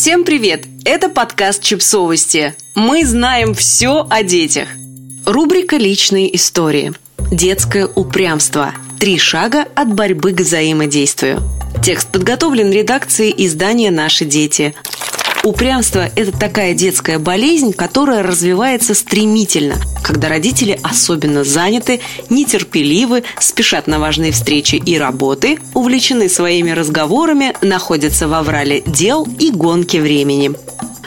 Всем 0.00 0.24
привет! 0.24 0.64
Это 0.86 1.10
подкаст 1.10 1.62
«Чипсовости». 1.62 2.54
Мы 2.74 3.04
знаем 3.04 3.52
все 3.52 4.06
о 4.08 4.22
детях. 4.22 4.66
Рубрика 5.26 5.76
«Личные 5.76 6.34
истории». 6.36 6.94
Детское 7.30 7.86
упрямство. 7.86 8.72
Три 8.98 9.18
шага 9.18 9.66
от 9.74 9.92
борьбы 9.92 10.32
к 10.32 10.40
взаимодействию. 10.40 11.42
Текст 11.84 12.10
подготовлен 12.10 12.72
редакцией 12.72 13.34
издания 13.44 13.90
«Наши 13.90 14.24
дети». 14.24 14.74
Упрямство– 15.42 16.10
это 16.16 16.32
такая 16.32 16.74
детская 16.74 17.18
болезнь, 17.18 17.72
которая 17.72 18.22
развивается 18.22 18.92
стремительно, 18.92 19.76
когда 20.02 20.28
родители 20.28 20.78
особенно 20.82 21.44
заняты, 21.44 22.00
нетерпеливы, 22.28 23.24
спешат 23.38 23.86
на 23.86 23.98
важные 23.98 24.32
встречи 24.32 24.76
и 24.76 24.98
работы, 24.98 25.58
увлечены 25.72 26.28
своими 26.28 26.72
разговорами, 26.72 27.54
находятся 27.62 28.28
в 28.28 28.34
аврале 28.34 28.82
дел 28.82 29.26
и 29.38 29.50
гонки 29.50 29.96
времени. 29.96 30.52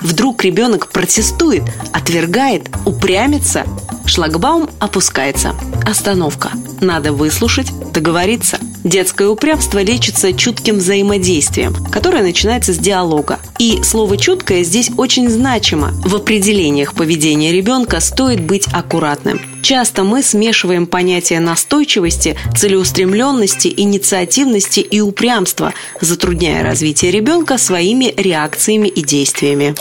Вдруг 0.00 0.44
ребенок 0.44 0.88
протестует, 0.88 1.64
отвергает, 1.92 2.70
упрямится. 2.86 3.66
Шлагбаум 4.06 4.68
опускается. 4.80 5.54
Остановка. 5.86 6.52
Надо 6.82 7.12
выслушать, 7.12 7.72
договориться– 7.92 8.58
Детское 8.84 9.28
упрямство 9.28 9.80
лечится 9.80 10.32
чутким 10.32 10.78
взаимодействием, 10.78 11.74
которое 11.74 12.22
начинается 12.22 12.72
с 12.72 12.78
диалога. 12.78 13.38
И 13.58 13.80
слово 13.84 14.16
«чуткое» 14.16 14.64
здесь 14.64 14.90
очень 14.96 15.30
значимо. 15.30 15.92
В 16.04 16.16
определениях 16.16 16.94
поведения 16.94 17.52
ребенка 17.52 18.00
стоит 18.00 18.40
быть 18.40 18.66
аккуратным. 18.72 19.40
Часто 19.62 20.02
мы 20.02 20.22
смешиваем 20.22 20.86
понятия 20.86 21.38
настойчивости, 21.38 22.36
целеустремленности, 22.56 23.72
инициативности 23.76 24.80
и 24.80 25.00
упрямства, 25.00 25.72
затрудняя 26.00 26.64
развитие 26.64 27.12
ребенка 27.12 27.58
своими 27.58 28.12
реакциями 28.16 28.88
и 28.88 29.02
действиями. 29.02 29.76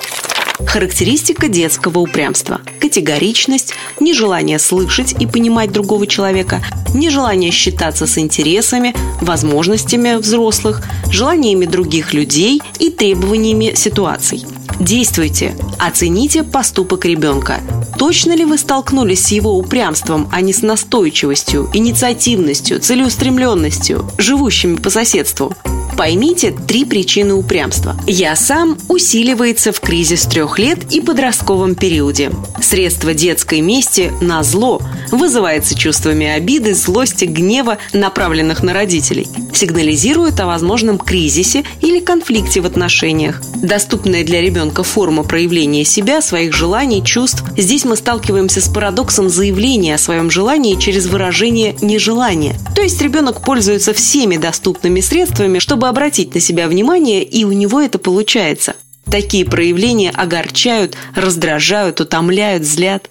Характеристика 0.66 1.48
детского 1.48 2.00
упрямства. 2.00 2.62
Категоричность, 2.80 3.73
нежелание 4.00 4.59
слышать 4.59 5.14
и 5.20 5.28
понимать 5.28 5.72
другого 5.72 6.08
человека, 6.08 6.64
нежелание 6.94 7.52
считаться 7.52 8.08
с 8.08 8.18
интересами, 8.18 8.95
возможностями 9.22 10.16
взрослых, 10.16 10.84
желаниями 11.09 11.66
других 11.66 12.14
людей 12.14 12.62
и 12.80 12.90
требованиями 12.90 13.73
ситуаций. 13.76 14.44
Действуйте. 14.82 15.56
Оцените 15.78 16.42
поступок 16.42 17.06
ребенка. 17.06 17.60
Точно 18.00 18.36
ли 18.36 18.46
вы 18.46 18.58
столкнулись 18.58 19.28
с 19.28 19.32
его 19.32 19.56
упрямством, 19.56 20.28
а 20.32 20.42
не 20.42 20.54
с 20.54 20.64
настойчивостью, 20.64 21.70
инициативностью, 21.72 22.80
целеустремленностью, 22.80 24.09
живущими 24.18 24.78
по 24.78 24.90
соседству? 24.90 25.54
Поймите 25.96 26.52
три 26.52 26.86
причины 26.86 27.36
упрямства. 27.36 27.96
Я 28.08 28.36
сам 28.36 28.76
усиливается 28.88 29.72
в 29.72 29.80
кризис 29.82 30.24
трех 30.24 30.58
лет 30.58 30.92
и 30.92 31.00
подростковом 31.00 31.76
периоде. 31.76 32.32
Средство 32.59 33.14
детской 33.14 33.62
мести 33.62 34.12
на 34.20 34.42
зло 34.42 34.82
вызывается 35.12 35.78
чувствами 35.78 36.26
обиды, 36.26 36.74
злости, 36.74 37.26
гнева, 37.26 37.78
направленных 37.94 38.64
на 38.64 38.74
родителей. 38.74 39.28
Сигнализирует 39.53 40.39
о 40.39 40.45
возможном 40.45 40.97
кризисе 40.97 41.63
или 41.81 41.99
конфликте 41.99 42.61
в 42.61 42.66
отношениях. 42.66 43.41
Доступная 43.55 44.23
для 44.23 44.41
ребенка 44.41 44.83
форма 44.83 45.23
проявления 45.23 45.85
себя, 45.85 46.21
своих 46.21 46.53
желаний, 46.53 47.03
чувств. 47.03 47.44
Здесь 47.57 47.85
мы 47.85 47.95
сталкиваемся 47.95 48.61
с 48.61 48.67
парадоксом 48.67 49.29
заявления 49.29 49.95
о 49.95 49.99
своем 49.99 50.31
желании 50.31 50.79
через 50.79 51.07
выражение 51.07 51.75
нежелания. 51.81 52.55
То 52.75 52.81
есть 52.81 53.02
ребенок 53.02 53.41
пользуется 53.41 53.94
всеми 53.94 54.38
доступными 54.38 55.02
средствами, 55.02 55.59
чтобы 55.59 55.88
обратить 55.88 56.33
на 56.33 56.39
себя 56.39 56.67
внимание, 56.67 57.23
и 57.23 57.44
у 57.44 57.52
него 57.52 57.81
это 57.81 57.99
получается. 57.99 58.75
Такие 59.09 59.45
проявления 59.45 60.11
огорчают, 60.11 60.95
раздражают, 61.16 61.99
утомляют, 61.99 62.63
злят. 62.63 63.09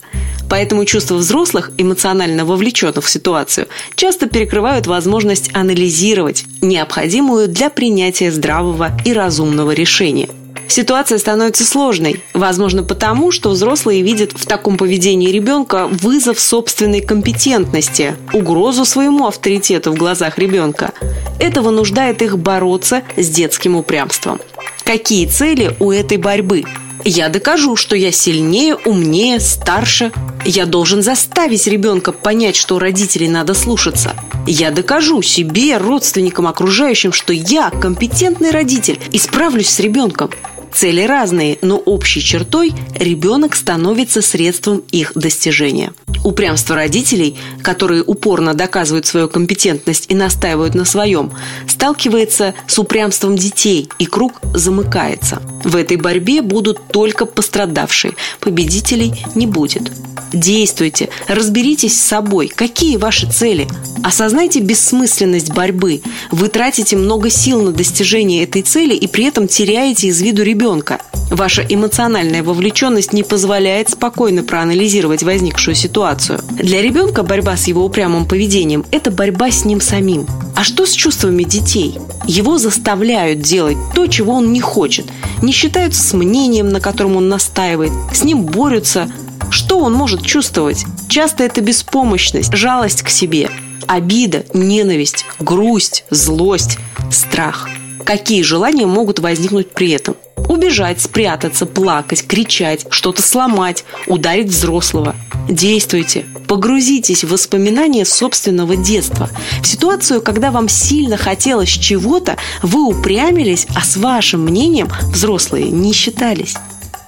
Поэтому 0.50 0.84
чувства 0.84 1.14
взрослых, 1.14 1.70
эмоционально 1.78 2.44
вовлеченных 2.44 3.04
в 3.04 3.08
ситуацию, 3.08 3.68
часто 3.94 4.26
перекрывают 4.26 4.86
возможность 4.86 5.50
анализировать, 5.54 6.44
необходимую 6.60 7.48
для 7.48 7.70
принятия 7.70 8.30
здравого 8.30 8.90
и 9.04 9.12
разумного 9.12 9.70
решения– 9.70 10.28
Ситуация 10.70 11.18
становится 11.18 11.64
сложной. 11.64 12.22
Возможно, 12.32 12.84
потому, 12.84 13.32
что 13.32 13.50
взрослые 13.50 14.02
видят 14.02 14.30
в 14.32 14.46
таком 14.46 14.76
поведении 14.76 15.32
ребенка 15.32 15.88
вызов 15.88 16.38
собственной 16.38 17.00
компетентности, 17.00 18.14
угрозу 18.32 18.84
своему 18.84 19.26
авторитету 19.26 19.90
в 19.90 19.96
глазах 19.96 20.38
ребенка. 20.38 20.92
Это 21.40 21.60
вынуждает 21.60 22.22
их 22.22 22.38
бороться 22.38 23.02
с 23.16 23.28
детским 23.28 23.74
упрямством. 23.74 24.40
Какие 24.84 25.26
цели 25.26 25.74
у 25.80 25.90
этой 25.90 26.18
борьбы? 26.18 26.62
Я 27.04 27.28
докажу, 27.28 27.76
что 27.76 27.96
я 27.96 28.12
сильнее, 28.12 28.76
умнее, 28.76 29.40
старше. 29.40 30.12
Я 30.44 30.66
должен 30.66 31.02
заставить 31.02 31.66
ребенка 31.66 32.12
понять, 32.12 32.56
что 32.56 32.78
родителей 32.78 33.28
надо 33.28 33.54
слушаться. 33.54 34.14
Я 34.46 34.70
докажу 34.70 35.22
себе, 35.22 35.78
родственникам, 35.78 36.46
окружающим, 36.46 37.12
что 37.12 37.32
я 37.32 37.70
компетентный 37.70 38.50
родитель 38.50 38.98
и 39.12 39.18
справлюсь 39.18 39.70
с 39.70 39.80
ребенком. 39.80 40.30
Цели 40.72 41.02
разные, 41.02 41.58
но 41.62 41.76
общей 41.78 42.20
чертой 42.20 42.72
ребенок 42.94 43.56
становится 43.56 44.22
средством 44.22 44.82
их 44.92 45.12
достижения. 45.14 45.92
Упрямство 46.22 46.76
родителей, 46.76 47.38
которые 47.62 48.02
упорно 48.02 48.54
доказывают 48.54 49.06
свою 49.06 49.28
компетентность 49.28 50.06
и 50.08 50.14
настаивают 50.14 50.74
на 50.74 50.84
своем, 50.84 51.32
сталкивается 51.66 52.54
с 52.66 52.78
упрямством 52.78 53.36
детей, 53.36 53.88
и 53.98 54.06
круг 54.06 54.40
замыкается. 54.54 55.42
В 55.64 55.76
этой 55.76 55.96
борьбе 55.96 56.42
будут 56.42 56.88
только 56.88 57.26
пострадавшие, 57.26 58.14
победителей 58.40 59.24
не 59.34 59.46
будет. 59.46 59.90
Действуйте, 60.32 61.08
разберитесь 61.26 61.98
с 61.98 62.04
собой, 62.04 62.48
какие 62.48 62.96
ваши 62.96 63.30
цели. 63.30 63.66
Осознайте 64.04 64.60
бессмысленность 64.60 65.52
борьбы. 65.52 66.02
Вы 66.30 66.48
тратите 66.48 66.96
много 66.96 67.30
сил 67.30 67.62
на 67.62 67.72
достижение 67.72 68.44
этой 68.44 68.62
цели 68.62 68.94
и 68.94 69.06
при 69.08 69.24
этом 69.24 69.48
теряете 69.48 70.06
из 70.08 70.20
виду 70.20 70.42
ребенка. 70.42 71.00
Ваша 71.30 71.62
эмоциональная 71.62 72.42
вовлеченность 72.42 73.12
не 73.12 73.22
позволяет 73.22 73.90
спокойно 73.90 74.42
проанализировать 74.42 75.22
возникшую 75.22 75.74
ситуацию. 76.10 76.40
Для 76.50 76.82
ребенка 76.82 77.22
борьба 77.22 77.56
с 77.56 77.66
его 77.66 77.84
упрямым 77.84 78.26
поведением– 78.26 78.84
это 78.90 79.10
борьба 79.10 79.50
с 79.50 79.64
ним 79.64 79.80
самим. 79.80 80.26
А 80.56 80.64
что 80.64 80.86
с 80.86 80.92
чувствами 80.92 81.42
детей? 81.42 81.98
Его 82.26 82.58
заставляют 82.58 83.40
делать 83.40 83.76
то, 83.94 84.06
чего 84.06 84.34
он 84.34 84.52
не 84.52 84.60
хочет. 84.60 85.06
Не 85.42 85.52
считаются 85.52 86.02
с 86.02 86.12
мнением, 86.12 86.68
на 86.68 86.80
котором 86.80 87.16
он 87.16 87.28
настаивает. 87.28 87.92
С 88.12 88.24
ним 88.24 88.44
борются, 88.44 89.10
что 89.50 89.78
он 89.80 89.94
может 89.94 90.22
чувствовать? 90.24 90.84
Часто 91.08 91.44
это 91.44 91.60
беспомощность, 91.60 92.54
жалость 92.54 93.02
к 93.02 93.08
себе, 93.08 93.50
обида, 93.86 94.44
ненависть, 94.54 95.24
грусть, 95.38 96.04
злость, 96.10 96.78
страх. 97.10 97.68
Какие 98.04 98.42
желания 98.42 98.86
могут 98.86 99.18
возникнуть 99.18 99.70
при 99.70 99.90
этом? 99.90 100.16
Убежать, 100.60 101.00
спрятаться, 101.00 101.64
плакать, 101.64 102.26
кричать, 102.26 102.84
что-то 102.90 103.22
сломать, 103.22 103.82
ударить 104.06 104.48
взрослого. 104.48 105.16
Действуйте, 105.48 106.26
погрузитесь 106.46 107.24
в 107.24 107.30
воспоминания 107.30 108.04
собственного 108.04 108.76
детства, 108.76 109.30
в 109.62 109.66
ситуацию, 109.66 110.20
когда 110.20 110.50
вам 110.50 110.68
сильно 110.68 111.16
хотелось 111.16 111.70
чего-то, 111.70 112.36
вы 112.62 112.86
упрямились, 112.86 113.66
а 113.74 113.80
с 113.80 113.96
вашим 113.96 114.42
мнением 114.42 114.90
взрослые 115.14 115.70
не 115.70 115.94
считались. 115.94 116.56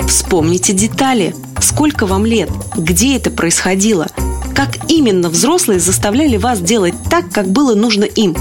Вспомните 0.01 0.73
детали. 0.73 1.35
Сколько 1.61 2.07
вам 2.07 2.25
лет? 2.25 2.49
Где 2.75 3.17
это 3.17 3.31
происходило? 3.31 4.07
Как 4.55 4.91
именно 4.91 5.29
взрослые 5.29 5.79
заставляли 5.79 6.39
вас 6.39 6.59
делать 6.59 6.95
так, 7.11 7.31
как 7.31 7.51
было 7.51 7.75
нужно 7.75 8.05
им? 8.05 8.35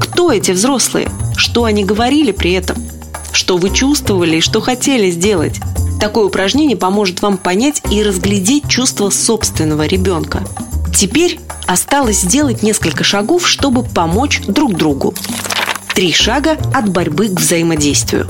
Кто 0.00 0.32
эти 0.32 0.50
взрослые? 0.50 1.08
Что 1.36 1.64
они 1.64 1.84
говорили 1.84 2.32
при 2.32 2.52
этом? 2.54 2.76
Что 3.36 3.58
вы 3.58 3.68
чувствовали 3.68 4.36
и 4.36 4.40
что 4.40 4.62
хотели 4.62 5.10
сделать? 5.10 5.60
Такое 6.00 6.24
упражнение 6.24 6.74
поможет 6.74 7.20
вам 7.20 7.36
понять 7.36 7.82
и 7.90 8.02
разглядеть 8.02 8.66
чувства 8.66 9.10
собственного 9.10 9.84
ребенка. 9.84 10.42
Теперь 10.94 11.38
осталось 11.66 12.22
сделать 12.22 12.62
несколько 12.62 13.04
шагов, 13.04 13.46
чтобы 13.46 13.82
помочь 13.82 14.40
друг 14.46 14.74
другу. 14.74 15.14
Три 15.94 16.14
шага 16.14 16.52
от 16.74 16.88
борьбы 16.88 17.28
к 17.28 17.38
взаимодействию. 17.38 18.26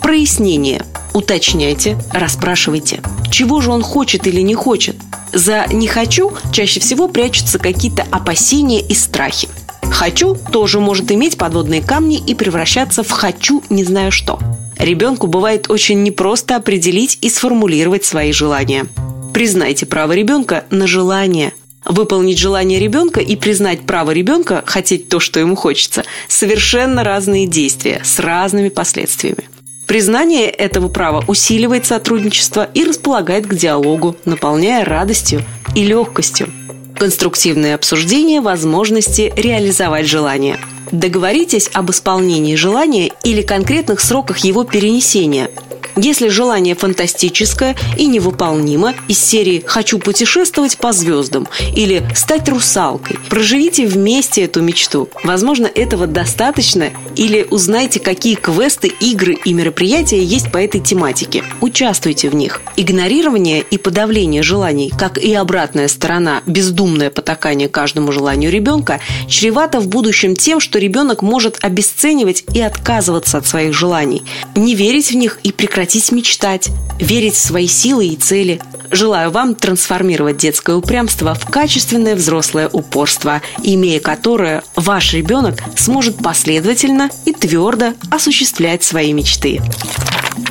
Прояснение– 0.00 0.86
Уточняйте, 1.16 1.96
расспрашивайте. 2.12 3.00
Чего 3.30 3.62
же 3.62 3.70
он 3.70 3.82
хочет 3.82 4.26
или 4.26 4.42
не 4.42 4.54
хочет? 4.54 4.96
За 5.32 5.64
«не 5.72 5.88
хочу» 5.88 6.32
чаще 6.52 6.78
всего 6.78 7.08
прячутся 7.08 7.58
какие-то 7.58 8.02
опасения 8.12 8.82
и 8.82 8.94
страхи. 8.94 9.48
«Хочу» 9.90 10.36
тоже 10.52 10.80
может 10.80 11.10
иметь 11.10 11.36
подводные 11.38 11.82
камни 11.82 12.18
и 12.18 12.34
превращаться 12.34 13.02
в 13.02 13.10
«хочу» 13.10 13.62
не 13.70 13.84
знаю 13.84 14.12
что. 14.12 14.38
Ребенку 14.78 15.26
бывает 15.26 15.70
очень 15.70 16.02
непросто 16.02 16.56
определить 16.56 17.18
и 17.22 17.30
сформулировать 17.30 18.04
свои 18.04 18.32
желания. 18.32 18.86
Признайте 19.32 19.86
право 19.86 20.12
ребенка 20.12 20.64
на 20.70 20.86
желание. 20.86 21.52
Выполнить 21.84 22.38
желание 22.38 22.80
ребенка 22.80 23.20
и 23.20 23.36
признать 23.36 23.82
право 23.82 24.10
ребенка 24.10 24.62
хотеть 24.66 25.08
то, 25.08 25.20
что 25.20 25.40
ему 25.40 25.56
хочется– 25.56 26.04
совершенно 26.28 27.04
разные 27.04 27.46
действия 27.46 28.00
с 28.04 28.18
разными 28.18 28.70
последствиями. 28.70 29.48
Признание 29.86 30.46
этого 30.46 30.88
права 30.88 31.22
усиливает 31.28 31.86
сотрудничество 31.86 32.68
и 32.74 32.84
располагает 32.84 33.46
к 33.46 33.54
диалогу, 33.54 34.16
наполняя 34.24 34.84
радостью 34.84 35.42
и 35.76 35.84
легкостью. 35.84 36.52
Конструктивное 36.98 37.74
обсуждение 37.74 38.40
возможности 38.40 39.32
реализовать 39.36 40.06
желание. 40.06 40.58
Договоритесь 40.90 41.68
об 41.74 41.90
исполнении 41.90 42.54
желания 42.54 43.10
или 43.22 43.42
конкретных 43.42 44.00
сроках 44.00 44.38
его 44.38 44.64
перенесения– 44.64 45.50
если 45.96 46.28
желание 46.28 46.74
фантастическое 46.74 47.74
и 47.96 48.06
невыполнимо 48.06 48.94
из 49.08 49.18
серии 49.18 49.62
«Хочу 49.66 49.98
путешествовать 49.98 50.76
по 50.76 50.92
звездам» 50.92 51.48
или 51.74 52.06
«Стать 52.14 52.48
русалкой», 52.48 53.18
проживите 53.30 53.86
вместе 53.86 54.42
эту 54.42 54.60
мечту. 54.60 55.08
Возможно, 55.24 55.66
этого 55.66 56.06
достаточно 56.06 56.90
или 57.16 57.46
узнайте, 57.50 57.98
какие 57.98 58.34
квесты, 58.34 58.88
игры 58.88 59.38
и 59.44 59.52
мероприятия 59.54 60.22
есть 60.22 60.52
по 60.52 60.58
этой 60.58 60.80
тематике. 60.80 61.42
Участвуйте 61.60 62.28
в 62.28 62.34
них. 62.34 62.60
Игнорирование 62.76 63.62
и 63.62 63.78
подавление 63.78 64.42
желаний, 64.42 64.92
как 64.96 65.16
и 65.16 65.32
обратная 65.34 65.88
сторона, 65.88 66.42
бездумное 66.46 67.10
потакание 67.10 67.68
каждому 67.68 68.12
желанию 68.12 68.50
ребенка, 68.50 69.00
чревато 69.28 69.80
в 69.80 69.88
будущем 69.88 70.36
тем, 70.36 70.60
что 70.60 70.78
ребенок 70.78 71.22
может 71.22 71.58
обесценивать 71.62 72.44
и 72.52 72.60
отказываться 72.60 73.38
от 73.38 73.46
своих 73.46 73.72
желаний, 73.72 74.24
не 74.54 74.74
верить 74.74 75.10
в 75.10 75.16
них 75.16 75.38
и 75.42 75.52
прекратить 75.52 75.85
прекратить 75.86 76.10
мечтать, 76.10 76.68
верить 76.98 77.34
в 77.34 77.38
свои 77.38 77.68
силы 77.68 78.08
и 78.08 78.16
цели. 78.16 78.60
Желаю 78.90 79.30
вам 79.30 79.54
трансформировать 79.54 80.36
детское 80.36 80.74
упрямство 80.74 81.34
в 81.34 81.46
качественное 81.46 82.16
взрослое 82.16 82.68
упорство, 82.68 83.40
имея 83.62 84.00
которое 84.00 84.64
ваш 84.74 85.12
ребенок 85.12 85.62
сможет 85.76 86.16
последовательно 86.16 87.08
и 87.24 87.32
твердо 87.32 87.92
осуществлять 88.10 88.82
свои 88.82 89.12
мечты. 89.12 89.60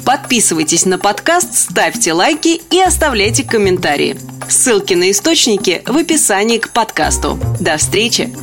Подписывайтесь 0.06 0.86
на 0.86 0.98
подкаст, 0.98 1.54
ставьте 1.54 2.14
лайки 2.14 2.62
и 2.72 2.80
оставляйте 2.80 3.44
комментарии. 3.44 4.18
Ссылки 4.48 4.94
на 4.94 5.12
источники 5.12 5.82
в 5.86 5.98
описании 5.98 6.60
к 6.60 6.70
подкасту. 6.70 7.38
До 7.60 7.76
встречи! 7.76 8.34